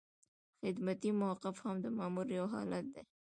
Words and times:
خدمتي 0.61 1.09
موقف 1.21 1.55
هم 1.63 1.75
د 1.83 1.85
مامور 1.97 2.27
یو 2.37 2.45
حالت 2.53 2.85
دی. 2.93 3.03